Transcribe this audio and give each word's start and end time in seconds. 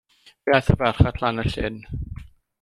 Fe 0.47 0.55
aeth 0.59 0.71
y 0.75 0.75
ferch 0.79 1.03
at 1.11 1.21
lan 1.25 1.43
y 1.45 1.47
llyn. 1.51 1.79